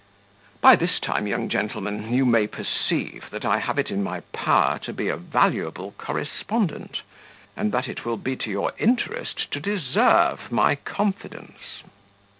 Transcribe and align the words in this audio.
"By 0.61 0.75
this 0.77 0.99
time, 0.99 1.27
young 1.27 1.47
gentleman, 1.47 2.11
you 2.11 2.25
may 2.25 2.47
perceive 2.47 3.27
that 3.29 3.45
I 3.45 3.59
have 3.59 3.77
it 3.77 3.91
in 3.91 4.01
my 4.01 4.21
power 4.33 4.79
to 4.79 4.91
be 4.91 5.09
a 5.09 5.15
valuable 5.15 5.91
correspondent, 5.99 7.03
and 7.55 7.71
that 7.71 7.87
it 7.87 8.03
will 8.03 8.17
be 8.17 8.35
to 8.37 8.49
your 8.49 8.73
interest 8.79 9.51
to 9.51 9.59
deserve 9.59 10.51
my 10.51 10.73
confidence." 10.73 11.83